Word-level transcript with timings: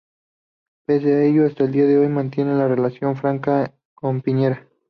Pese 0.87 1.13
a 1.13 1.23
ello, 1.25 1.45
hasta 1.45 1.63
el 1.63 1.73
día 1.73 1.85
de 1.85 1.99
hoy 1.99 2.07
mantiene 2.07 2.55
una 2.55 2.67
relación 2.67 3.15
franca 3.15 3.71
con 3.93 4.21
Piñera. 4.21 4.67